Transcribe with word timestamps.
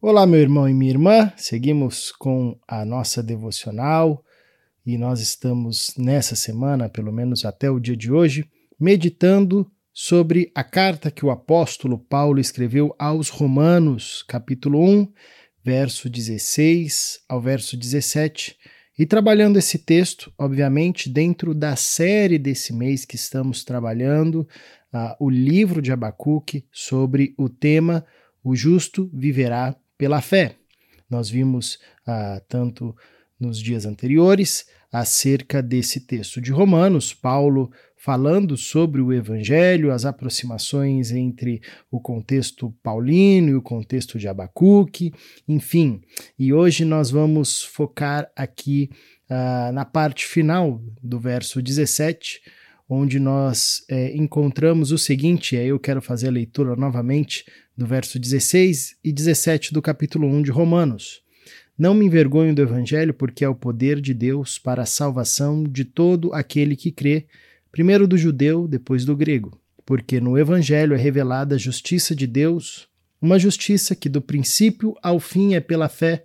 Olá, 0.00 0.24
meu 0.28 0.38
irmão 0.38 0.68
e 0.68 0.72
minha 0.72 0.92
irmã, 0.92 1.32
seguimos 1.36 2.12
com 2.12 2.56
a 2.68 2.84
nossa 2.84 3.20
devocional 3.20 4.24
e 4.86 4.96
nós 4.96 5.20
estamos 5.20 5.92
nessa 5.98 6.36
semana, 6.36 6.88
pelo 6.88 7.12
menos 7.12 7.44
até 7.44 7.68
o 7.68 7.80
dia 7.80 7.96
de 7.96 8.12
hoje, 8.12 8.48
meditando 8.78 9.68
sobre 9.92 10.52
a 10.54 10.62
carta 10.62 11.10
que 11.10 11.26
o 11.26 11.32
apóstolo 11.32 11.98
Paulo 11.98 12.38
escreveu 12.38 12.94
aos 12.96 13.28
Romanos, 13.28 14.22
capítulo 14.22 14.80
1, 14.80 15.12
verso 15.64 16.08
16 16.08 17.24
ao 17.28 17.40
verso 17.40 17.76
17, 17.76 18.56
e 18.96 19.04
trabalhando 19.04 19.58
esse 19.58 19.78
texto, 19.78 20.32
obviamente, 20.38 21.10
dentro 21.10 21.52
da 21.52 21.74
série 21.74 22.38
desse 22.38 22.72
mês 22.72 23.04
que 23.04 23.16
estamos 23.16 23.64
trabalhando, 23.64 24.46
uh, 24.94 25.16
o 25.18 25.28
livro 25.28 25.82
de 25.82 25.90
Abacuque, 25.90 26.64
sobre 26.70 27.34
o 27.36 27.48
tema 27.48 28.06
O 28.44 28.54
Justo 28.54 29.10
Viverá 29.12 29.76
pela 29.98 30.22
fé. 30.22 30.54
Nós 31.10 31.28
vimos 31.28 31.78
ah, 32.06 32.40
tanto 32.48 32.96
nos 33.38 33.58
dias 33.58 33.84
anteriores 33.84 34.66
acerca 34.90 35.62
desse 35.62 36.00
texto 36.00 36.40
de 36.40 36.50
Romanos, 36.50 37.12
Paulo 37.12 37.70
falando 37.96 38.56
sobre 38.56 39.00
o 39.00 39.12
Evangelho, 39.12 39.92
as 39.92 40.04
aproximações 40.04 41.10
entre 41.10 41.60
o 41.90 42.00
contexto 42.00 42.72
paulino 42.82 43.50
e 43.50 43.54
o 43.56 43.62
contexto 43.62 44.18
de 44.18 44.28
Abacuque, 44.28 45.12
enfim. 45.46 46.00
E 46.38 46.52
hoje 46.52 46.84
nós 46.84 47.10
vamos 47.10 47.62
focar 47.64 48.30
aqui 48.36 48.88
ah, 49.28 49.70
na 49.74 49.84
parte 49.84 50.26
final 50.26 50.80
do 51.02 51.18
verso 51.18 51.60
17, 51.60 52.40
onde 52.88 53.18
nós 53.18 53.84
é, 53.90 54.16
encontramos 54.16 54.92
o 54.92 54.96
seguinte, 54.96 55.56
aí 55.56 55.68
eu 55.68 55.78
quero 55.78 56.00
fazer 56.00 56.28
a 56.28 56.32
leitura 56.32 56.74
novamente 56.74 57.44
do 57.78 57.86
verso 57.86 58.18
16 58.18 58.96
e 59.04 59.12
17 59.12 59.72
do 59.72 59.80
capítulo 59.80 60.26
1 60.26 60.42
de 60.42 60.50
Romanos. 60.50 61.22
Não 61.78 61.94
me 61.94 62.06
envergonho 62.06 62.52
do 62.52 62.60
Evangelho, 62.60 63.14
porque 63.14 63.44
é 63.44 63.48
o 63.48 63.54
poder 63.54 64.00
de 64.00 64.12
Deus 64.12 64.58
para 64.58 64.82
a 64.82 64.86
salvação 64.86 65.62
de 65.62 65.84
todo 65.84 66.34
aquele 66.34 66.74
que 66.74 66.90
crê, 66.90 67.28
primeiro 67.70 68.08
do 68.08 68.18
judeu, 68.18 68.66
depois 68.66 69.04
do 69.04 69.16
grego. 69.16 69.60
Porque 69.86 70.20
no 70.20 70.36
Evangelho 70.36 70.92
é 70.92 70.98
revelada 70.98 71.54
a 71.54 71.58
justiça 71.58 72.16
de 72.16 72.26
Deus, 72.26 72.88
uma 73.22 73.38
justiça 73.38 73.94
que 73.94 74.08
do 74.08 74.20
princípio 74.20 74.96
ao 75.00 75.20
fim 75.20 75.54
é 75.54 75.60
pela 75.60 75.88
fé, 75.88 76.24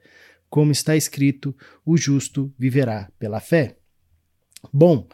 como 0.50 0.72
está 0.72 0.96
escrito: 0.96 1.56
o 1.86 1.96
justo 1.96 2.52
viverá 2.58 3.12
pela 3.20 3.40
fé. 3.40 3.78
Bom, 4.74 5.08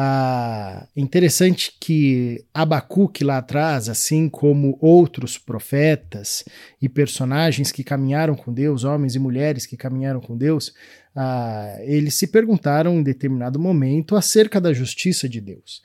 ah, 0.00 0.86
interessante 0.96 1.74
que 1.80 2.44
Abacuque 2.54 3.24
lá 3.24 3.38
atrás, 3.38 3.88
assim 3.88 4.28
como 4.28 4.78
outros 4.80 5.36
profetas 5.36 6.44
e 6.80 6.88
personagens 6.88 7.72
que 7.72 7.82
caminharam 7.82 8.36
com 8.36 8.52
Deus, 8.52 8.84
homens 8.84 9.16
e 9.16 9.18
mulheres 9.18 9.66
que 9.66 9.76
caminharam 9.76 10.20
com 10.20 10.36
Deus, 10.36 10.72
ah, 11.16 11.78
eles 11.80 12.14
se 12.14 12.28
perguntaram 12.28 12.94
em 12.94 13.02
determinado 13.02 13.58
momento 13.58 14.14
acerca 14.14 14.60
da 14.60 14.72
justiça 14.72 15.28
de 15.28 15.40
Deus. 15.40 15.82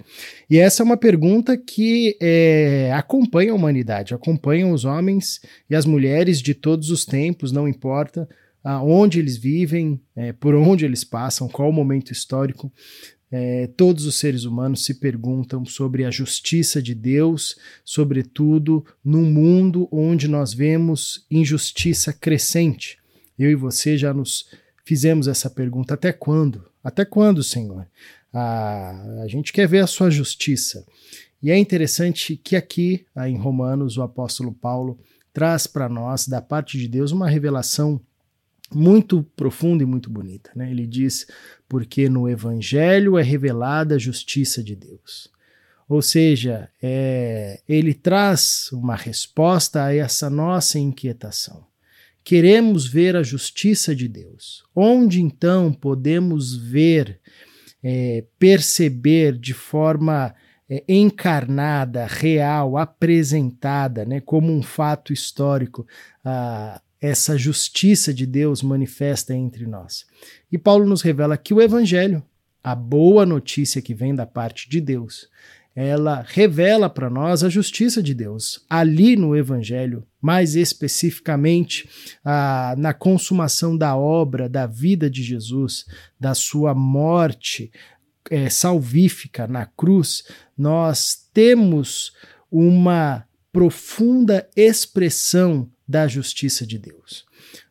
E 0.47 0.59
essa 0.59 0.83
é 0.83 0.85
uma 0.85 0.95
pergunta 0.95 1.57
que 1.57 2.15
é, 2.21 2.91
acompanha 2.93 3.51
a 3.51 3.55
humanidade, 3.55 4.13
acompanha 4.13 4.67
os 4.67 4.85
homens 4.85 5.41
e 5.67 5.75
as 5.75 5.87
mulheres 5.87 6.39
de 6.39 6.53
todos 6.53 6.91
os 6.91 7.03
tempos, 7.03 7.51
não 7.51 7.67
importa 7.67 8.29
onde 8.81 9.19
eles 9.19 9.35
vivem, 9.35 9.99
é, 10.15 10.31
por 10.31 10.55
onde 10.55 10.85
eles 10.85 11.03
passam, 11.03 11.49
qual 11.49 11.69
o 11.69 11.73
momento 11.73 12.13
histórico 12.13 12.71
é, 13.35 13.65
todos 13.65 14.05
os 14.05 14.19
seres 14.19 14.43
humanos 14.43 14.85
se 14.85 14.93
perguntam 14.93 15.65
sobre 15.65 16.05
a 16.05 16.11
justiça 16.11 16.79
de 16.79 16.93
Deus, 16.93 17.57
sobretudo 17.83 18.85
num 19.03 19.23
mundo 19.23 19.89
onde 19.91 20.27
nós 20.27 20.53
vemos 20.53 21.25
injustiça 21.31 22.13
crescente. 22.13 22.99
Eu 23.37 23.49
e 23.49 23.55
você 23.55 23.97
já 23.97 24.13
nos 24.13 24.45
fizemos 24.85 25.27
essa 25.27 25.49
pergunta: 25.49 25.95
até 25.95 26.13
quando? 26.13 26.63
Até 26.83 27.03
quando, 27.03 27.43
Senhor? 27.43 27.87
Ah, 28.31 29.23
a 29.23 29.27
gente 29.27 29.51
quer 29.51 29.67
ver 29.67 29.79
a 29.79 29.87
sua 29.87 30.11
justiça. 30.11 30.85
E 31.41 31.49
é 31.49 31.57
interessante 31.57 32.37
que 32.37 32.55
aqui, 32.55 33.03
em 33.25 33.35
Romanos, 33.35 33.97
o 33.97 34.03
apóstolo 34.03 34.53
Paulo 34.53 34.99
traz 35.33 35.65
para 35.65 35.89
nós, 35.89 36.27
da 36.27 36.39
parte 36.39 36.77
de 36.77 36.87
Deus, 36.87 37.11
uma 37.11 37.27
revelação 37.27 37.99
muito 38.73 39.23
profunda 39.35 39.83
e 39.83 39.85
muito 39.85 40.09
bonita. 40.09 40.51
Né? 40.55 40.71
Ele 40.71 40.85
diz: 40.85 41.27
porque 41.67 42.09
no 42.09 42.29
Evangelho 42.29 43.17
é 43.17 43.23
revelada 43.23 43.95
a 43.95 43.99
justiça 43.99 44.63
de 44.63 44.75
Deus. 44.75 45.31
Ou 45.87 46.01
seja, 46.01 46.69
é, 46.81 47.61
ele 47.67 47.93
traz 47.93 48.71
uma 48.71 48.95
resposta 48.95 49.83
a 49.83 49.93
essa 49.93 50.29
nossa 50.29 50.79
inquietação. 50.79 51.65
Queremos 52.23 52.87
ver 52.87 53.15
a 53.15 53.23
justiça 53.23 53.93
de 53.93 54.07
Deus. 54.07 54.63
Onde 54.73 55.21
então 55.21 55.73
podemos 55.73 56.55
ver, 56.55 57.19
é, 57.83 58.23
perceber 58.39 59.37
de 59.37 59.53
forma 59.53 60.33
é, 60.69 60.83
encarnada, 60.87 62.05
real, 62.05 62.77
apresentada, 62.77 64.05
né, 64.05 64.21
como 64.21 64.53
um 64.53 64.63
fato 64.63 65.11
histórico, 65.11 65.85
a, 66.23 66.81
essa 67.03 67.37
justiça 67.37 68.13
de 68.13 68.25
Deus 68.25 68.63
manifesta 68.63 69.35
entre 69.35 69.67
nós. 69.67 70.05
E 70.49 70.57
Paulo 70.57 70.87
nos 70.87 71.01
revela 71.01 71.35
que 71.35 71.53
o 71.53 71.61
Evangelho, 71.61 72.23
a 72.63 72.73
boa 72.73 73.25
notícia 73.25 73.81
que 73.81 73.93
vem 73.93 74.15
da 74.15 74.25
parte 74.25 74.69
de 74.69 74.79
Deus, 74.79 75.27
ela 75.75 76.25
revela 76.25 76.89
para 76.89 77.09
nós 77.09 77.43
a 77.43 77.49
justiça 77.49 78.01
de 78.01 78.13
Deus. 78.13 78.65
Ali 78.69 79.17
no 79.17 79.35
Evangelho, 79.35 80.07
mais 80.21 80.55
especificamente 80.55 81.89
ah, 82.23 82.73
na 82.77 82.93
consumação 82.93 83.77
da 83.77 83.97
obra, 83.97 84.47
da 84.47 84.65
vida 84.65 85.09
de 85.09 85.21
Jesus, 85.21 85.83
da 86.17 86.33
sua 86.33 86.73
morte 86.73 87.69
é, 88.31 88.49
salvífica 88.49 89.45
na 89.45 89.65
cruz, 89.65 90.23
nós 90.57 91.27
temos 91.33 92.13
uma 92.49 93.25
profunda 93.51 94.47
expressão 94.55 95.69
da 95.87 96.07
justiça 96.07 96.65
de 96.65 96.77
Deus. 96.77 97.25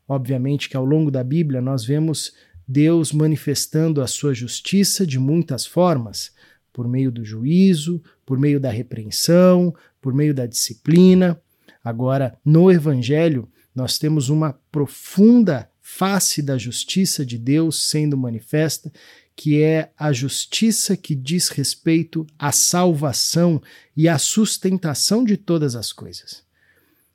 Obviamente 0.06 0.68
que 0.68 0.76
ao 0.76 0.84
longo 0.84 1.10
da 1.10 1.24
Bíblia 1.24 1.60
nós 1.60 1.84
vemos 1.84 2.32
Deus 2.66 3.12
manifestando 3.12 4.00
a 4.00 4.06
sua 4.06 4.34
justiça 4.34 5.06
de 5.06 5.18
muitas 5.18 5.66
formas, 5.66 6.32
por 6.72 6.88
meio 6.88 7.10
do 7.10 7.24
juízo, 7.24 8.02
por 8.24 8.38
meio 8.38 8.58
da 8.58 8.70
repreensão, 8.70 9.74
por 10.00 10.14
meio 10.14 10.34
da 10.34 10.46
disciplina. 10.46 11.40
Agora, 11.84 12.38
no 12.44 12.70
Evangelho, 12.70 13.48
nós 13.74 13.98
temos 13.98 14.28
uma 14.28 14.52
profunda 14.70 15.68
face 15.80 16.40
da 16.40 16.56
justiça 16.56 17.26
de 17.26 17.36
Deus 17.36 17.90
sendo 17.90 18.16
manifesta, 18.16 18.92
que 19.34 19.60
é 19.62 19.90
a 19.98 20.12
justiça 20.12 20.96
que 20.96 21.14
diz 21.14 21.48
respeito 21.48 22.26
à 22.38 22.52
salvação 22.52 23.60
e 23.96 24.08
à 24.08 24.18
sustentação 24.18 25.24
de 25.24 25.36
todas 25.36 25.74
as 25.74 25.92
coisas. 25.92 26.42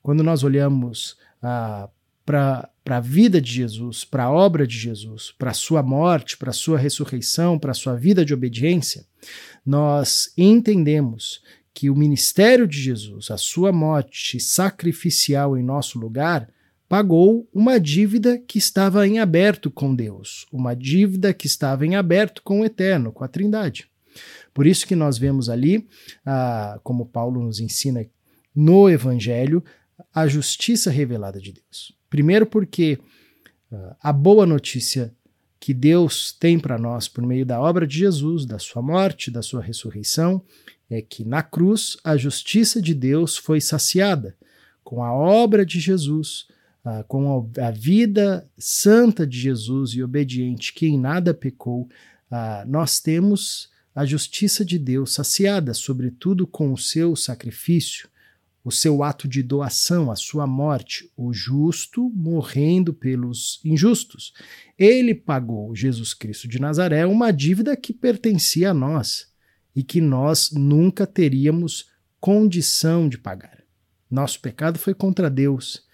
Quando 0.07 0.23
nós 0.23 0.41
olhamos 0.41 1.17
ah, 1.43 1.89
para 2.25 2.69
a 2.85 2.99
vida 3.01 3.41
de 3.41 3.51
Jesus, 3.51 4.05
para 4.05 4.23
a 4.23 4.31
obra 4.31 4.65
de 4.65 4.79
Jesus, 4.79 5.35
para 5.37 5.51
a 5.51 5.53
sua 5.53 5.83
morte, 5.83 6.37
para 6.37 6.51
a 6.51 6.53
sua 6.53 6.77
ressurreição, 6.77 7.59
para 7.59 7.71
a 7.71 7.73
sua 7.73 7.93
vida 7.93 8.23
de 8.23 8.33
obediência, 8.33 9.03
nós 9.65 10.31
entendemos 10.37 11.41
que 11.73 11.89
o 11.89 11.95
ministério 11.95 12.65
de 12.65 12.79
Jesus, 12.79 13.29
a 13.29 13.35
sua 13.35 13.73
morte 13.73 14.39
sacrificial 14.39 15.57
em 15.57 15.61
nosso 15.61 15.99
lugar, 15.99 16.47
pagou 16.87 17.45
uma 17.53 17.77
dívida 17.77 18.37
que 18.37 18.57
estava 18.57 19.05
em 19.05 19.19
aberto 19.19 19.69
com 19.69 19.93
Deus, 19.93 20.45
uma 20.53 20.73
dívida 20.73 21.33
que 21.33 21.47
estava 21.47 21.85
em 21.85 21.97
aberto 21.97 22.41
com 22.43 22.61
o 22.61 22.65
Eterno, 22.65 23.11
com 23.11 23.25
a 23.25 23.27
Trindade. 23.27 23.89
Por 24.53 24.65
isso 24.65 24.87
que 24.87 24.95
nós 24.95 25.17
vemos 25.17 25.49
ali, 25.49 25.85
ah, 26.25 26.79
como 26.81 27.05
Paulo 27.05 27.43
nos 27.43 27.59
ensina 27.59 28.05
no 28.55 28.89
Evangelho, 28.89 29.61
a 30.13 30.27
justiça 30.27 30.89
revelada 30.89 31.39
de 31.39 31.51
Deus. 31.51 31.93
Primeiro, 32.09 32.45
porque 32.45 32.99
uh, 33.71 33.95
a 34.01 34.13
boa 34.13 34.45
notícia 34.45 35.13
que 35.59 35.73
Deus 35.73 36.31
tem 36.31 36.59
para 36.59 36.77
nós 36.77 37.07
por 37.07 37.25
meio 37.25 37.45
da 37.45 37.59
obra 37.59 37.85
de 37.85 37.97
Jesus, 37.97 38.45
da 38.45 38.59
sua 38.59 38.81
morte, 38.81 39.31
da 39.31 39.41
sua 39.41 39.61
ressurreição, 39.61 40.43
é 40.89 41.01
que 41.01 41.25
na 41.25 41.43
cruz 41.43 41.97
a 42.03 42.15
justiça 42.15 42.81
de 42.81 42.93
Deus 42.93 43.37
foi 43.37 43.59
saciada. 43.59 44.35
Com 44.83 45.03
a 45.03 45.13
obra 45.13 45.65
de 45.65 45.79
Jesus, 45.79 46.47
uh, 46.85 47.03
com 47.07 47.51
a, 47.59 47.71
vida 47.71 48.49
santa 48.57 49.27
de 49.27 49.37
Jesus 49.37 49.91
e 49.91 50.03
obediente, 50.03 50.73
que 50.73 50.87
em 50.87 50.97
nada 50.97 51.33
pecou, 51.33 51.89
uh, 52.31 52.67
nós 52.67 52.99
temos 52.99 53.69
a 53.93 54.05
justiça 54.05 54.63
de 54.63 54.77
Deus 54.77 55.13
saciada, 55.13 55.73
sobretudo 55.73 56.45
com 56.45 56.71
o 56.71 56.77
seu 56.77 57.15
sacrifício 57.15 58.07
o 58.67 58.71
seu 58.71 59.01
ato 59.01 59.29
de 59.29 59.41
doação, 59.41 60.11
a 60.11 60.15
sua 60.17 60.45
morte, 60.45 61.09
o 61.15 61.31
justo 61.31 62.11
morrendo 62.13 62.93
pelos 62.93 63.61
injustos. 63.63 64.33
Ele 64.77 65.15
pagou, 65.15 65.73
Jesus 65.73 66.13
Cristo 66.13 66.49
de 66.49 66.59
Nazaré, 66.59 67.05
uma 67.05 67.31
dívida 67.31 67.77
que 67.77 67.93
pertencia 67.93 68.71
a 68.71 68.73
nós 68.73 69.31
e 69.73 69.81
que 69.81 70.01
nós 70.01 70.51
nunca 70.51 71.07
teríamos 71.07 71.85
condição 72.19 73.07
de 73.07 73.17
pagar. 73.17 73.63
Nosso 74.11 74.41
pecado 74.41 74.77
foi 74.77 74.93
contra 74.93 75.29
Deus 75.29 75.87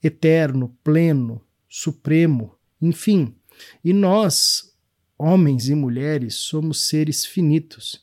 eterno, 0.00 0.78
pleno, 0.84 1.44
supremo, 1.68 2.54
enfim. 2.80 3.34
E 3.82 3.92
nós, 3.92 4.72
homens 5.18 5.68
e 5.68 5.74
mulheres, 5.74 6.36
somos 6.36 6.86
seres 6.86 7.26
finitos, 7.26 8.00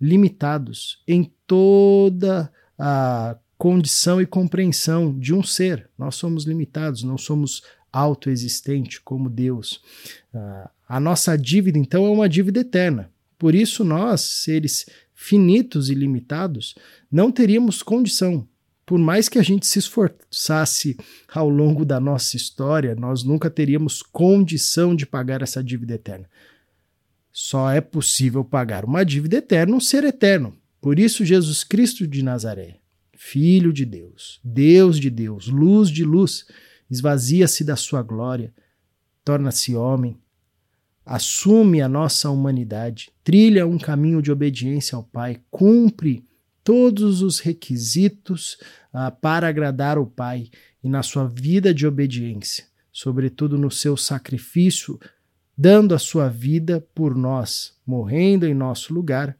limitados 0.00 1.00
em 1.06 1.32
toda 1.46 2.52
a 2.76 3.38
condição 3.58 4.22
e 4.22 4.26
compreensão 4.26 5.18
de 5.18 5.34
um 5.34 5.42
ser. 5.42 5.90
Nós 5.98 6.14
somos 6.14 6.44
limitados, 6.44 7.02
não 7.02 7.18
somos 7.18 7.62
autoexistentes 7.92 8.98
como 8.98 9.28
Deus. 9.28 9.82
Uh, 10.32 10.68
a 10.88 11.00
nossa 11.00 11.36
dívida, 11.36 11.78
então, 11.78 12.06
é 12.06 12.10
uma 12.10 12.28
dívida 12.28 12.60
eterna. 12.60 13.10
Por 13.36 13.54
isso, 13.54 13.84
nós, 13.84 14.20
seres 14.20 14.86
finitos 15.14 15.90
e 15.90 15.94
limitados, 15.94 16.76
não 17.10 17.32
teríamos 17.32 17.82
condição. 17.82 18.46
Por 18.86 18.98
mais 18.98 19.28
que 19.28 19.38
a 19.38 19.42
gente 19.42 19.66
se 19.66 19.78
esforçasse 19.78 20.96
ao 21.30 21.48
longo 21.48 21.84
da 21.84 22.00
nossa 22.00 22.36
história, 22.36 22.94
nós 22.94 23.22
nunca 23.22 23.50
teríamos 23.50 24.02
condição 24.02 24.94
de 24.94 25.04
pagar 25.04 25.42
essa 25.42 25.62
dívida 25.62 25.94
eterna. 25.94 26.28
Só 27.30 27.70
é 27.70 27.80
possível 27.80 28.42
pagar 28.42 28.84
uma 28.84 29.04
dívida 29.04 29.36
eterna 29.36 29.76
um 29.76 29.80
ser 29.80 30.04
eterno. 30.04 30.56
Por 30.80 30.98
isso, 30.98 31.24
Jesus 31.24 31.64
Cristo 31.64 32.06
de 32.06 32.22
Nazaré, 32.22 32.77
Filho 33.20 33.72
de 33.72 33.84
Deus, 33.84 34.40
Deus 34.44 34.96
de 34.96 35.10
Deus, 35.10 35.48
luz 35.48 35.90
de 35.90 36.04
luz, 36.04 36.46
esvazia-se 36.88 37.64
da 37.64 37.74
sua 37.74 38.00
glória, 38.00 38.54
torna-se 39.24 39.74
homem, 39.74 40.16
assume 41.04 41.82
a 41.82 41.88
nossa 41.88 42.30
humanidade, 42.30 43.10
trilha 43.24 43.66
um 43.66 43.76
caminho 43.76 44.22
de 44.22 44.30
obediência 44.30 44.94
ao 44.94 45.02
Pai, 45.02 45.40
cumpre 45.50 46.24
todos 46.62 47.20
os 47.20 47.40
requisitos 47.40 48.56
ah, 48.92 49.10
para 49.10 49.48
agradar 49.48 49.98
o 49.98 50.06
Pai 50.06 50.48
e 50.82 50.88
na 50.88 51.02
sua 51.02 51.26
vida 51.26 51.74
de 51.74 51.88
obediência, 51.88 52.66
sobretudo 52.92 53.58
no 53.58 53.68
seu 53.68 53.96
sacrifício, 53.96 54.96
dando 55.56 55.92
a 55.92 55.98
sua 55.98 56.28
vida 56.28 56.86
por 56.94 57.16
nós, 57.16 57.74
morrendo 57.84 58.46
em 58.46 58.54
nosso 58.54 58.94
lugar, 58.94 59.36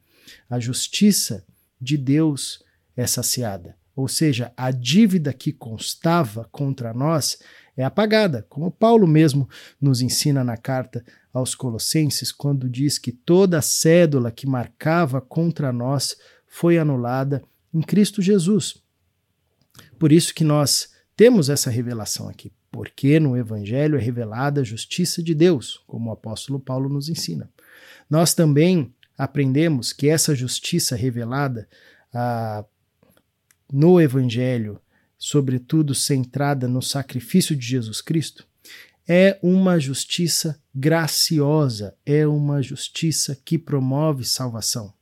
a 0.49 0.59
justiça 0.59 1.45
de 1.79 1.97
Deus 1.97 2.61
é 2.99 3.07
saciada. 3.07 3.77
Ou 3.95 4.09
seja, 4.09 4.51
a 4.57 4.71
dívida 4.71 5.31
que 5.31 5.53
constava 5.53 6.47
contra 6.51 6.93
nós 6.93 7.39
é 7.77 7.83
apagada, 7.83 8.45
como 8.49 8.69
Paulo 8.69 9.07
mesmo 9.07 9.47
nos 9.79 10.01
ensina 10.01 10.43
na 10.43 10.57
carta 10.57 11.03
aos 11.31 11.55
Colossenses, 11.55 12.29
quando 12.29 12.69
diz 12.69 12.97
que 12.97 13.13
toda 13.13 13.57
a 13.57 13.61
cédula 13.61 14.31
que 14.31 14.45
marcava 14.45 15.21
contra 15.21 15.71
nós 15.71 16.17
foi 16.45 16.77
anulada 16.77 17.41
em 17.73 17.81
Cristo 17.81 18.21
Jesus. 18.21 18.81
Por 19.97 20.11
isso 20.11 20.33
que 20.33 20.43
nós 20.43 20.89
temos 21.15 21.49
essa 21.49 21.69
revelação 21.69 22.27
aqui, 22.27 22.51
porque 22.69 23.17
no 23.17 23.37
Evangelho 23.37 23.97
é 23.97 24.01
revelada 24.01 24.59
a 24.59 24.65
justiça 24.65 25.23
de 25.23 25.33
Deus, 25.33 25.81
como 25.87 26.09
o 26.09 26.13
apóstolo 26.13 26.59
Paulo 26.59 26.89
nos 26.89 27.07
ensina. 27.07 27.49
Nós 28.09 28.33
também 28.33 28.93
aprendemos 29.17 29.93
que 29.93 30.09
essa 30.09 30.35
justiça 30.35 30.97
revelada 30.97 31.65
ah, 32.13 32.65
no 33.71 33.99
Evangelho, 33.99 34.79
sobretudo 35.17 35.93
centrada 35.93 36.67
no 36.67 36.81
sacrifício 36.81 37.55
de 37.55 37.65
Jesus 37.65 38.01
Cristo, 38.01 38.47
é 39.07 39.39
uma 39.41 39.79
justiça 39.79 40.61
graciosa, 40.73 41.95
é 42.05 42.27
uma 42.27 42.61
justiça 42.61 43.35
que 43.43 43.57
promove 43.57 44.23
salvação. 44.23 44.93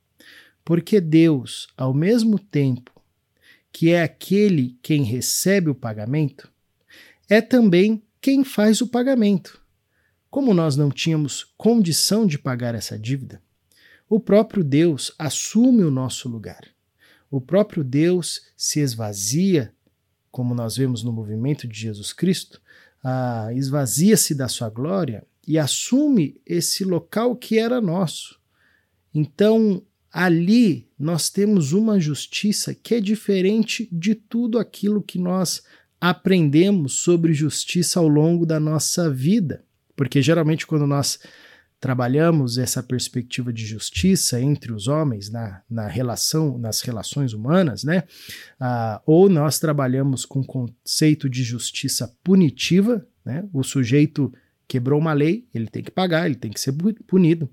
Porque 0.64 1.00
Deus, 1.00 1.68
ao 1.76 1.92
mesmo 1.92 2.38
tempo 2.38 2.90
que 3.70 3.90
é 3.90 4.02
aquele 4.02 4.78
quem 4.82 5.02
recebe 5.02 5.70
o 5.70 5.74
pagamento, 5.74 6.50
é 7.28 7.40
também 7.40 8.02
quem 8.20 8.42
faz 8.42 8.80
o 8.80 8.88
pagamento. 8.88 9.60
Como 10.30 10.52
nós 10.52 10.76
não 10.76 10.90
tínhamos 10.90 11.44
condição 11.56 12.26
de 12.26 12.38
pagar 12.38 12.74
essa 12.74 12.98
dívida, 12.98 13.42
o 14.08 14.18
próprio 14.18 14.64
Deus 14.64 15.12
assume 15.18 15.84
o 15.84 15.90
nosso 15.90 16.28
lugar. 16.28 16.62
O 17.30 17.40
próprio 17.40 17.84
Deus 17.84 18.42
se 18.56 18.80
esvazia, 18.80 19.72
como 20.30 20.54
nós 20.54 20.76
vemos 20.76 21.02
no 21.02 21.12
movimento 21.12 21.66
de 21.68 21.78
Jesus 21.78 22.12
Cristo, 22.12 22.60
ah, 23.02 23.50
esvazia-se 23.54 24.34
da 24.34 24.48
sua 24.48 24.68
glória 24.70 25.26
e 25.46 25.58
assume 25.58 26.40
esse 26.46 26.84
local 26.84 27.36
que 27.36 27.58
era 27.58 27.80
nosso. 27.80 28.38
Então, 29.14 29.82
ali 30.12 30.88
nós 30.98 31.30
temos 31.30 31.72
uma 31.72 31.98
justiça 32.00 32.74
que 32.74 32.94
é 32.94 33.00
diferente 33.00 33.88
de 33.90 34.14
tudo 34.14 34.58
aquilo 34.58 35.02
que 35.02 35.18
nós 35.18 35.62
aprendemos 36.00 36.94
sobre 36.94 37.32
justiça 37.32 38.00
ao 38.00 38.08
longo 38.08 38.46
da 38.46 38.60
nossa 38.60 39.10
vida. 39.10 39.64
Porque 39.96 40.22
geralmente, 40.22 40.66
quando 40.66 40.86
nós 40.86 41.18
trabalhamos 41.80 42.58
essa 42.58 42.82
perspectiva 42.82 43.52
de 43.52 43.64
justiça 43.64 44.40
entre 44.40 44.72
os 44.72 44.88
homens 44.88 45.30
na, 45.30 45.62
na 45.70 45.86
relação, 45.86 46.58
nas 46.58 46.80
relações 46.80 47.32
humanas, 47.32 47.84
né? 47.84 48.04
Ah, 48.58 49.00
ou 49.06 49.28
nós 49.28 49.58
trabalhamos 49.58 50.24
com 50.24 50.40
o 50.40 50.46
conceito 50.46 51.28
de 51.28 51.42
justiça 51.42 52.12
punitiva, 52.24 53.06
né? 53.24 53.48
O 53.52 53.62
sujeito 53.62 54.32
quebrou 54.66 55.00
uma 55.00 55.12
lei, 55.12 55.46
ele 55.54 55.68
tem 55.68 55.82
que 55.82 55.90
pagar, 55.90 56.26
ele 56.26 56.34
tem 56.34 56.50
que 56.50 56.60
ser 56.60 56.74
punido. 57.06 57.48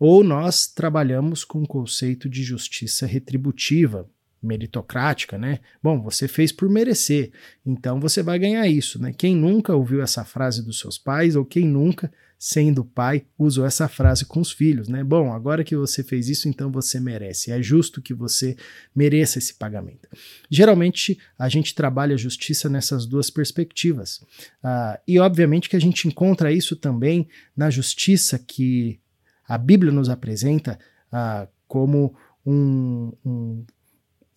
Ou 0.00 0.24
nós 0.24 0.66
trabalhamos 0.66 1.44
com 1.44 1.62
o 1.62 1.68
conceito 1.68 2.28
de 2.28 2.42
justiça 2.42 3.06
retributiva, 3.06 4.08
meritocrática, 4.42 5.36
né? 5.36 5.58
Bom, 5.82 6.00
você 6.00 6.28
fez 6.28 6.52
por 6.52 6.68
merecer, 6.68 7.32
então 7.66 8.00
você 8.00 8.22
vai 8.22 8.38
ganhar 8.38 8.66
isso, 8.68 9.00
né? 9.00 9.12
Quem 9.16 9.34
nunca 9.34 9.74
ouviu 9.74 10.02
essa 10.02 10.24
frase 10.24 10.64
dos 10.64 10.78
seus 10.78 10.96
pais 10.96 11.34
ou 11.34 11.44
quem 11.44 11.66
nunca, 11.66 12.12
sendo 12.38 12.84
pai, 12.84 13.26
usou 13.36 13.66
essa 13.66 13.88
frase 13.88 14.24
com 14.24 14.40
os 14.40 14.52
filhos, 14.52 14.88
né? 14.88 15.02
Bom, 15.02 15.32
agora 15.32 15.64
que 15.64 15.74
você 15.74 16.04
fez 16.04 16.28
isso, 16.28 16.48
então 16.48 16.70
você 16.70 17.00
merece. 17.00 17.50
É 17.50 17.60
justo 17.60 18.00
que 18.00 18.14
você 18.14 18.56
mereça 18.94 19.38
esse 19.38 19.54
pagamento. 19.54 20.08
Geralmente 20.48 21.18
a 21.36 21.48
gente 21.48 21.74
trabalha 21.74 22.14
a 22.14 22.18
justiça 22.18 22.68
nessas 22.68 23.06
duas 23.06 23.30
perspectivas. 23.30 24.18
Uh, 24.62 24.98
e 25.06 25.18
obviamente 25.18 25.68
que 25.68 25.76
a 25.76 25.80
gente 25.80 26.06
encontra 26.06 26.52
isso 26.52 26.76
também 26.76 27.28
na 27.56 27.70
justiça 27.70 28.38
que 28.38 29.00
a 29.48 29.58
Bíblia 29.58 29.90
nos 29.90 30.08
apresenta 30.08 30.78
uh, 31.12 31.48
como 31.66 32.14
um, 32.46 33.12
um 33.24 33.64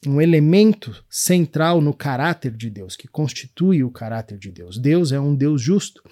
um 0.05 0.19
elemento 0.19 1.03
central 1.09 1.79
no 1.79 1.93
caráter 1.93 2.51
de 2.51 2.69
Deus, 2.69 2.95
que 2.95 3.07
constitui 3.07 3.83
o 3.83 3.91
caráter 3.91 4.37
de 4.37 4.51
Deus. 4.51 4.77
Deus 4.77 5.11
é 5.11 5.19
um 5.19 5.35
Deus 5.35 5.61
justo, 5.61 6.03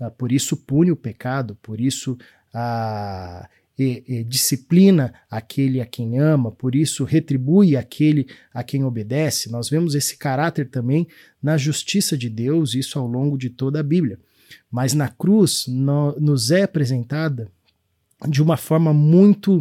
uh, 0.00 0.10
por 0.10 0.32
isso 0.32 0.56
pune 0.56 0.90
o 0.90 0.96
pecado, 0.96 1.56
por 1.62 1.80
isso 1.80 2.18
uh, 2.54 3.46
e, 3.78 4.02
e 4.06 4.24
disciplina 4.24 5.14
aquele 5.30 5.80
a 5.80 5.86
quem 5.86 6.18
ama, 6.18 6.50
por 6.50 6.74
isso 6.74 7.04
retribui 7.04 7.76
aquele 7.76 8.26
a 8.52 8.64
quem 8.64 8.84
obedece. 8.84 9.50
Nós 9.50 9.68
vemos 9.68 9.94
esse 9.94 10.16
caráter 10.16 10.68
também 10.68 11.06
na 11.42 11.56
justiça 11.56 12.16
de 12.16 12.28
Deus, 12.28 12.74
isso 12.74 12.98
ao 12.98 13.06
longo 13.06 13.36
de 13.36 13.50
toda 13.50 13.78
a 13.78 13.82
Bíblia. 13.82 14.18
Mas 14.70 14.92
na 14.92 15.08
cruz 15.08 15.66
no, 15.68 16.18
nos 16.18 16.50
é 16.50 16.62
apresentada 16.62 17.48
de 18.26 18.42
uma 18.42 18.56
forma 18.56 18.94
muito, 18.94 19.58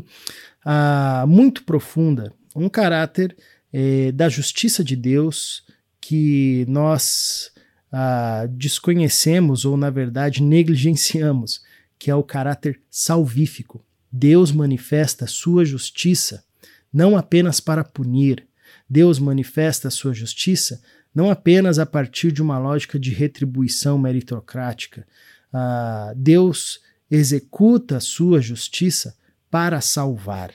uh, 0.65 1.27
muito 1.27 1.63
profunda 1.63 2.33
um 2.55 2.69
caráter 2.69 3.35
é, 3.77 4.09
da 4.13 4.29
justiça 4.29 4.85
de 4.85 4.95
Deus 4.95 5.65
que 5.99 6.65
nós 6.69 7.51
ah, 7.91 8.47
desconhecemos 8.49 9.65
ou, 9.65 9.75
na 9.75 9.89
verdade, 9.89 10.41
negligenciamos, 10.41 11.61
que 11.99 12.09
é 12.09 12.15
o 12.15 12.23
caráter 12.23 12.79
salvífico. 12.89 13.83
Deus 14.09 14.49
manifesta 14.53 15.25
a 15.25 15.27
sua 15.27 15.65
justiça 15.65 16.45
não 16.93 17.17
apenas 17.17 17.59
para 17.59 17.83
punir, 17.83 18.47
Deus 18.89 19.19
manifesta 19.19 19.89
a 19.89 19.91
sua 19.91 20.13
justiça 20.13 20.81
não 21.13 21.29
apenas 21.29 21.77
a 21.77 21.85
partir 21.85 22.31
de 22.31 22.41
uma 22.41 22.57
lógica 22.57 22.97
de 22.97 23.11
retribuição 23.11 23.97
meritocrática. 23.97 25.05
Ah, 25.51 26.13
Deus 26.15 26.79
executa 27.11 27.97
a 27.97 28.01
sua 28.01 28.39
justiça 28.39 29.17
para 29.51 29.81
salvar. 29.81 30.53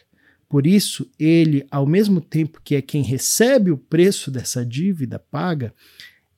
Por 0.50 0.66
isso, 0.66 1.09
ele, 1.16 1.64
ao 1.71 1.87
mesmo 1.87 2.21
tempo 2.21 2.61
que 2.64 2.75
é 2.75 2.83
quem 2.83 3.02
recebe 3.02 3.71
o 3.71 3.78
preço 3.78 4.33
dessa 4.33 4.66
dívida 4.66 5.16
paga, 5.16 5.73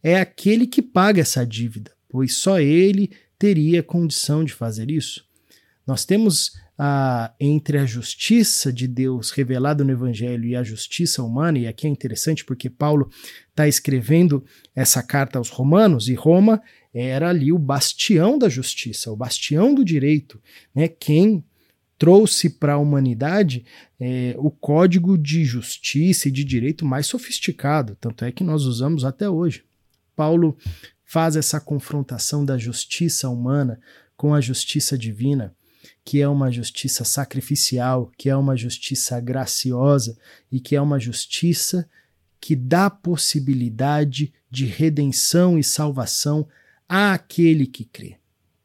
é 0.02 0.20
aquele 0.20 0.66
que 0.66 0.82
paga 0.82 1.22
essa 1.22 1.46
dívida, 1.46 1.90
pois 2.10 2.34
só 2.34 2.60
ele 2.60 3.10
teria 3.38 3.82
condição 3.82 4.44
de 4.44 4.52
fazer 4.52 4.90
isso. 4.90 5.24
Nós 5.86 6.04
temos 6.04 6.52
ah, 6.78 7.34
entre 7.40 7.78
a 7.78 7.86
justiça 7.86 8.70
de 8.70 8.86
Deus 8.86 9.30
revelada 9.30 9.82
no 9.82 9.90
Evangelho 9.90 10.44
e 10.44 10.54
a 10.54 10.62
justiça 10.62 11.22
humana, 11.22 11.60
e 11.60 11.66
aqui 11.66 11.86
é 11.86 11.90
interessante 11.90 12.44
porque 12.44 12.68
Paulo 12.68 13.08
está 13.48 13.66
escrevendo 13.66 14.44
essa 14.76 15.02
carta 15.02 15.38
aos 15.38 15.48
Romanos, 15.48 16.08
e 16.08 16.14
Roma 16.14 16.60
era 16.92 17.30
ali 17.30 17.50
o 17.50 17.58
bastião 17.58 18.38
da 18.38 18.50
justiça, 18.50 19.10
o 19.10 19.16
bastião 19.16 19.74
do 19.74 19.82
direito, 19.82 20.38
né? 20.74 20.86
quem 20.86 21.42
trouxe 22.02 22.50
para 22.50 22.72
a 22.72 22.78
humanidade 22.78 23.64
é, 24.00 24.34
o 24.36 24.50
código 24.50 25.16
de 25.16 25.44
justiça 25.44 26.26
e 26.26 26.32
de 26.32 26.42
direito 26.42 26.84
mais 26.84 27.06
sofisticado, 27.06 27.96
tanto 28.00 28.24
é 28.24 28.32
que 28.32 28.42
nós 28.42 28.64
usamos 28.64 29.04
até 29.04 29.30
hoje. 29.30 29.62
Paulo 30.16 30.58
faz 31.04 31.36
essa 31.36 31.60
confrontação 31.60 32.44
da 32.44 32.58
justiça 32.58 33.28
humana 33.28 33.80
com 34.16 34.34
a 34.34 34.40
justiça 34.40 34.98
divina, 34.98 35.54
que 36.04 36.20
é 36.20 36.26
uma 36.26 36.50
justiça 36.50 37.04
sacrificial, 37.04 38.10
que 38.18 38.28
é 38.28 38.34
uma 38.34 38.56
justiça 38.56 39.20
graciosa 39.20 40.18
e 40.50 40.58
que 40.58 40.74
é 40.74 40.80
uma 40.80 40.98
justiça 40.98 41.88
que 42.40 42.56
dá 42.56 42.90
possibilidade 42.90 44.32
de 44.50 44.66
redenção 44.66 45.56
e 45.56 45.62
salvação 45.62 46.48
àquele 46.88 47.64
que 47.64 47.84
crê. 47.84 48.16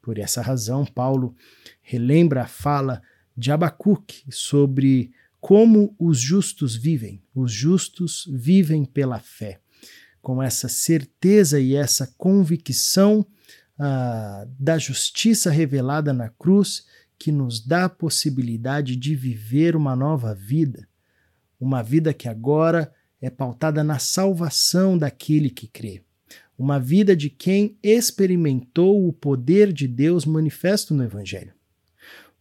Por 0.02 0.18
essa 0.18 0.42
razão, 0.42 0.84
Paulo 0.84 1.36
relembra 1.80 2.42
a 2.42 2.48
fala 2.48 3.00
de 3.38 3.52
Abacuque 3.52 4.24
sobre 4.30 5.12
como 5.40 5.94
os 5.96 6.18
justos 6.18 6.74
vivem. 6.74 7.22
Os 7.32 7.52
justos 7.52 8.28
vivem 8.28 8.84
pela 8.84 9.20
fé, 9.20 9.60
com 10.20 10.42
essa 10.42 10.68
certeza 10.68 11.60
e 11.60 11.76
essa 11.76 12.12
convicção 12.18 13.24
ah, 13.78 14.44
da 14.58 14.76
justiça 14.76 15.52
revelada 15.52 16.12
na 16.12 16.28
cruz, 16.28 16.84
que 17.16 17.30
nos 17.30 17.64
dá 17.64 17.84
a 17.84 17.88
possibilidade 17.88 18.96
de 18.96 19.14
viver 19.14 19.76
uma 19.76 19.94
nova 19.94 20.34
vida, 20.34 20.88
uma 21.60 21.80
vida 21.80 22.12
que 22.12 22.28
agora 22.28 22.92
é 23.20 23.30
pautada 23.30 23.84
na 23.84 24.00
salvação 24.00 24.98
daquele 24.98 25.48
que 25.48 25.68
crê. 25.68 26.02
Uma 26.56 26.80
vida 26.80 27.14
de 27.14 27.30
quem 27.30 27.78
experimentou 27.84 29.06
o 29.06 29.12
poder 29.12 29.72
de 29.72 29.86
Deus 29.86 30.24
manifesto 30.24 30.92
no 30.92 31.04
Evangelho. 31.04 31.57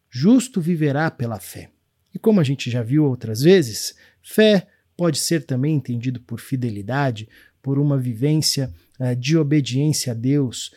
Justo 0.10 0.62
viverá 0.62 1.12
pela 1.12 1.40
fé. 1.40 1.70
E 2.14 2.20
como 2.20 2.40
a 2.40 2.44
gente 2.44 2.70
já 2.72 2.82
viu 2.82 3.06
outras 3.06 3.42
vezes, 3.42 3.96
fé 4.22 4.68
pode 4.96 5.20
ser 5.20 5.46
também 5.46 5.76
entendido 5.76 6.20
por 6.22 6.40
fidelidade, 6.40 7.30
por 7.62 7.78
uma 7.78 7.98
vivência 7.98 8.74
uh, 9.00 9.16
de 9.16 9.38
obediência 9.38 10.14
a 10.14 10.16
Deus, 10.16 10.74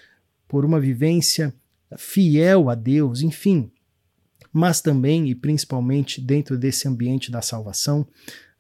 por 0.46 0.64
uma 0.64 0.80
vivência 0.80 1.54
fiel 1.96 2.68
a 2.68 2.74
Deus, 2.74 3.22
enfim. 3.22 3.70
Mas 4.52 4.80
também 4.80 5.28
e 5.28 5.34
principalmente 5.34 6.20
dentro 6.20 6.58
desse 6.58 6.88
ambiente 6.88 7.30
da 7.30 7.40
salvação, 7.40 8.06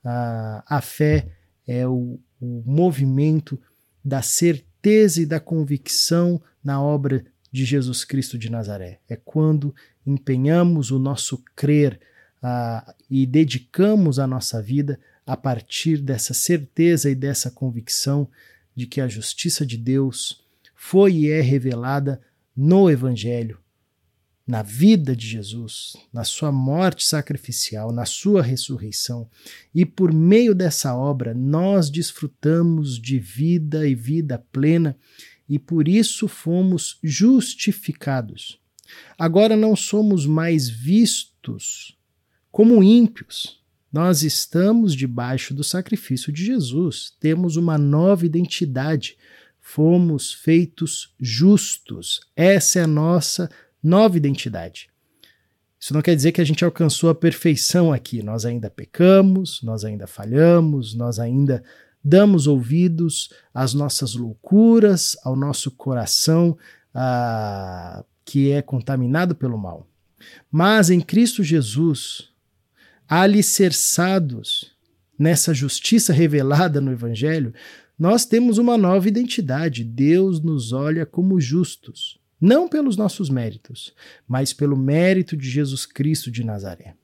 a, 0.04 0.64
a 0.66 0.80
fé 0.80 1.28
é 1.66 1.86
o, 1.86 2.18
o 2.40 2.62
movimento 2.64 3.60
da 4.04 4.22
certeza 4.22 5.20
e 5.20 5.26
da 5.26 5.38
convicção 5.38 6.40
na 6.62 6.82
obra 6.82 7.24
de 7.52 7.64
Jesus 7.64 8.04
Cristo 8.04 8.38
de 8.38 8.50
Nazaré. 8.50 9.00
É 9.08 9.16
quando 9.16 9.74
empenhamos 10.06 10.90
o 10.90 10.98
nosso 10.98 11.42
crer 11.54 12.00
uh, 12.42 12.92
e 13.08 13.26
dedicamos 13.26 14.18
a 14.18 14.26
nossa 14.26 14.62
vida 14.62 14.98
a 15.26 15.36
partir 15.36 15.98
dessa 15.98 16.34
certeza 16.34 17.10
e 17.10 17.14
dessa 17.14 17.50
convicção 17.50 18.28
de 18.74 18.86
que 18.86 19.00
a 19.00 19.08
justiça 19.08 19.64
de 19.64 19.76
Deus 19.76 20.44
foi 20.74 21.12
e 21.12 21.30
é 21.30 21.40
revelada 21.40 22.20
no 22.56 22.90
Evangelho, 22.90 23.58
na 24.46 24.62
vida 24.62 25.14
de 25.14 25.28
Jesus, 25.28 25.96
na 26.12 26.24
sua 26.24 26.50
morte 26.50 27.04
sacrificial, 27.04 27.92
na 27.92 28.04
sua 28.04 28.42
ressurreição. 28.42 29.28
E 29.74 29.86
por 29.86 30.12
meio 30.12 30.54
dessa 30.54 30.94
obra, 30.96 31.34
nós 31.34 31.90
desfrutamos 31.90 32.98
de 32.98 33.18
vida 33.18 33.86
e 33.86 33.94
vida 33.94 34.44
plena 34.50 34.96
e 35.48 35.58
por 35.58 35.86
isso 35.86 36.26
fomos 36.26 36.98
justificados. 37.02 38.60
Agora 39.18 39.56
não 39.56 39.74
somos 39.76 40.26
mais 40.26 40.68
vistos 40.68 41.96
como 42.50 42.82
ímpios. 42.82 43.60
Nós 43.92 44.22
estamos 44.22 44.94
debaixo 44.94 45.52
do 45.52 45.64
sacrifício 45.64 46.32
de 46.32 46.44
Jesus, 46.44 47.12
temos 47.18 47.56
uma 47.56 47.76
nova 47.76 48.24
identidade, 48.24 49.16
fomos 49.60 50.32
feitos 50.32 51.12
justos. 51.18 52.20
Essa 52.36 52.80
é 52.80 52.82
a 52.82 52.86
nossa 52.86 53.50
nova 53.82 54.16
identidade. 54.16 54.88
Isso 55.78 55.94
não 55.94 56.02
quer 56.02 56.14
dizer 56.14 56.32
que 56.32 56.40
a 56.40 56.44
gente 56.44 56.64
alcançou 56.64 57.08
a 57.08 57.14
perfeição 57.14 57.92
aqui. 57.92 58.22
Nós 58.22 58.44
ainda 58.44 58.68
pecamos, 58.68 59.62
nós 59.62 59.84
ainda 59.84 60.06
falhamos, 60.06 60.94
nós 60.94 61.18
ainda 61.18 61.64
damos 62.04 62.46
ouvidos 62.46 63.30
às 63.52 63.74
nossas 63.74 64.14
loucuras, 64.14 65.16
ao 65.24 65.34
nosso 65.34 65.70
coração 65.70 66.56
ah, 66.94 68.04
que 68.30 68.52
é 68.52 68.62
contaminado 68.62 69.34
pelo 69.34 69.58
mal. 69.58 69.90
Mas 70.52 70.88
em 70.88 71.00
Cristo 71.00 71.42
Jesus, 71.42 72.28
alicerçados 73.08 74.70
nessa 75.18 75.52
justiça 75.52 76.12
revelada 76.12 76.80
no 76.80 76.92
Evangelho, 76.92 77.52
nós 77.98 78.24
temos 78.24 78.56
uma 78.56 78.78
nova 78.78 79.08
identidade. 79.08 79.82
Deus 79.82 80.40
nos 80.40 80.72
olha 80.72 81.04
como 81.04 81.40
justos 81.40 82.20
não 82.40 82.68
pelos 82.68 82.96
nossos 82.96 83.28
méritos, 83.28 83.92
mas 84.28 84.52
pelo 84.52 84.76
mérito 84.76 85.36
de 85.36 85.50
Jesus 85.50 85.84
Cristo 85.84 86.30
de 86.30 86.44
Nazaré. 86.44 86.94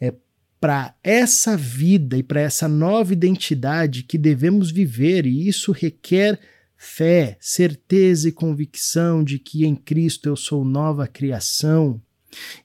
É 0.00 0.14
para 0.58 0.96
essa 1.04 1.54
vida 1.54 2.16
e 2.16 2.22
para 2.22 2.40
essa 2.40 2.66
nova 2.66 3.12
identidade 3.12 4.02
que 4.02 4.16
devemos 4.16 4.70
viver, 4.70 5.26
e 5.26 5.46
isso 5.46 5.70
requer 5.70 6.40
fé, 6.76 7.36
certeza 7.40 8.28
e 8.28 8.32
convicção 8.32 9.24
de 9.24 9.38
que 9.38 9.64
em 9.64 9.74
Cristo 9.74 10.28
eu 10.28 10.36
sou 10.36 10.64
nova 10.64 11.06
criação 11.06 12.00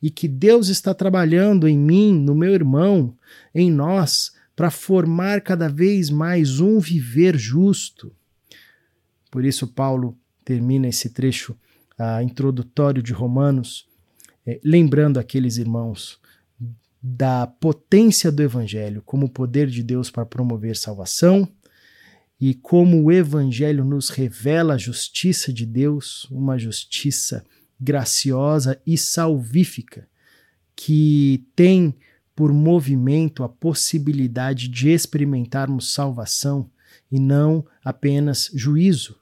e 0.01 0.09
que 0.09 0.27
Deus 0.27 0.67
está 0.67 0.93
trabalhando 0.93 1.67
em 1.67 1.77
mim, 1.77 2.13
no 2.13 2.35
meu 2.35 2.53
irmão, 2.53 3.15
em 3.55 3.71
nós, 3.71 4.33
para 4.55 4.69
formar 4.69 5.41
cada 5.41 5.69
vez 5.69 6.09
mais 6.09 6.59
um 6.59 6.79
viver 6.79 7.37
justo. 7.37 8.13
Por 9.29 9.45
isso, 9.45 9.67
Paulo 9.67 10.17
termina 10.43 10.87
esse 10.87 11.09
trecho 11.09 11.57
introdutório 12.23 13.01
de 13.01 13.13
Romanos, 13.13 13.87
é, 14.45 14.59
lembrando 14.63 15.19
aqueles 15.19 15.57
irmãos 15.57 16.19
da 17.01 17.45
potência 17.45 18.31
do 18.31 18.41
Evangelho 18.41 19.01
como 19.05 19.29
poder 19.29 19.67
de 19.67 19.83
Deus 19.83 20.09
para 20.09 20.25
promover 20.25 20.75
salvação 20.75 21.47
e 22.41 22.55
como 22.55 23.03
o 23.03 23.11
Evangelho 23.11 23.85
nos 23.85 24.09
revela 24.09 24.73
a 24.73 24.77
justiça 24.77 25.53
de 25.53 25.63
Deus, 25.63 26.25
uma 26.31 26.57
justiça 26.57 27.45
graciosa 27.79 28.81
e 28.83 28.97
salvífica, 28.97 30.09
que 30.75 31.45
tem 31.55 31.95
por 32.35 32.51
movimento 32.51 33.43
a 33.43 33.49
possibilidade 33.49 34.67
de 34.67 34.89
experimentarmos 34.89 35.93
salvação 35.93 36.67
e 37.11 37.19
não 37.19 37.63
apenas 37.85 38.49
juízo. 38.55 39.19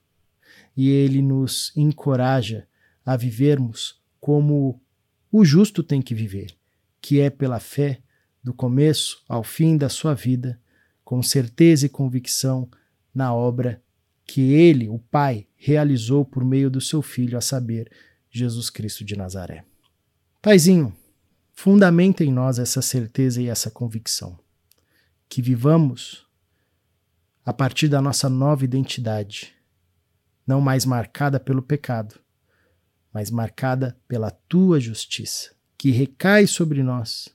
E 0.77 0.87
ele 0.87 1.21
nos 1.21 1.73
encoraja 1.75 2.65
a 3.05 3.17
vivermos 3.17 4.01
como 4.21 4.81
o 5.29 5.43
justo 5.43 5.83
tem 5.83 6.01
que 6.01 6.15
viver, 6.15 6.55
que 7.01 7.19
é 7.19 7.29
pela 7.29 7.59
fé, 7.59 8.01
do 8.41 8.53
começo 8.53 9.21
ao 9.27 9.43
fim 9.43 9.75
da 9.75 9.89
sua 9.89 10.13
vida, 10.13 10.57
com 11.03 11.21
certeza 11.21 11.85
e 11.85 11.89
convicção 11.89 12.69
na 13.13 13.33
obra 13.33 13.81
que 14.25 14.53
ele, 14.53 14.87
o 14.89 14.99
Pai, 14.99 15.47
realizou 15.55 16.23
por 16.23 16.45
meio 16.45 16.69
do 16.69 16.79
seu 16.79 17.01
Filho, 17.01 17.37
a 17.37 17.41
saber, 17.41 17.91
Jesus 18.29 18.69
Cristo 18.69 19.03
de 19.03 19.15
Nazaré. 19.15 19.65
Paizinho, 20.41 20.95
fundamenta 21.51 22.23
em 22.23 22.31
nós 22.31 22.59
essa 22.59 22.81
certeza 22.81 23.41
e 23.41 23.47
essa 23.47 23.71
convicção. 23.71 24.39
Que 25.27 25.41
vivamos 25.41 26.27
a 27.45 27.51
partir 27.51 27.87
da 27.87 28.01
nossa 28.01 28.29
nova 28.29 28.63
identidade, 28.63 29.55
não 30.45 30.61
mais 30.61 30.85
marcada 30.85 31.39
pelo 31.39 31.61
pecado, 31.61 32.19
mas 33.11 33.31
marcada 33.31 33.99
pela 34.07 34.29
tua 34.29 34.79
justiça, 34.79 35.51
que 35.77 35.89
recai 35.89 36.45
sobre 36.45 36.83
nós 36.83 37.29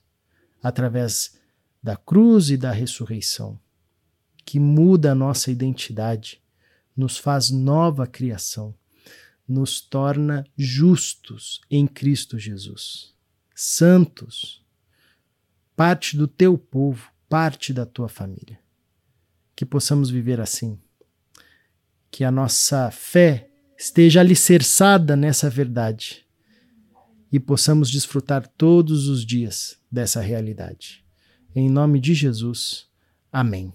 através 0.63 1.37
da 1.83 1.95
cruz 1.95 2.49
e 2.49 2.57
da 2.57 2.71
ressurreição, 2.71 3.59
que 4.45 4.59
muda 4.59 5.11
a 5.11 5.15
nossa 5.15 5.49
identidade, 5.49 6.41
nos 6.95 7.17
faz 7.17 7.49
nova 7.49 8.05
criação, 8.05 8.73
nos 9.47 9.81
torna 9.81 10.45
justos 10.55 11.59
em 11.69 11.87
Cristo 11.87 12.37
Jesus, 12.37 13.13
santos, 13.53 14.63
parte 15.75 16.15
do 16.15 16.27
teu 16.27 16.57
povo, 16.57 17.11
parte 17.27 17.73
da 17.73 17.85
tua 17.85 18.07
família. 18.07 18.59
Que 19.55 19.65
possamos 19.65 20.09
viver 20.09 20.39
assim, 20.39 20.79
que 22.11 22.23
a 22.23 22.31
nossa 22.31 22.91
fé 22.91 23.49
esteja 23.77 24.19
alicerçada 24.21 25.15
nessa 25.15 25.49
verdade 25.49 26.25
e 27.31 27.39
possamos 27.39 27.89
desfrutar 27.89 28.47
todos 28.57 29.07
os 29.07 29.25
dias 29.25 29.77
dessa 29.91 30.21
realidade. 30.21 31.03
Em 31.53 31.69
nome 31.69 31.99
de 31.99 32.13
Jesus. 32.13 32.87
Amém. 33.31 33.73